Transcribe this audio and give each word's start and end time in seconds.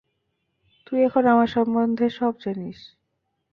তুই 0.87 0.99
এখন 1.03 1.23
আমার 1.25 1.47
সম্বন্ধে 1.47 2.05
সব 2.09 2.33
জানিস। 2.39 2.79